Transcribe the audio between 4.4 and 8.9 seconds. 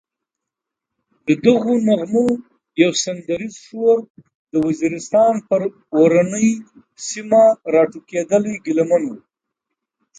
د وزیرستان پر اورنۍ سیمه راټوکېدلی ګیله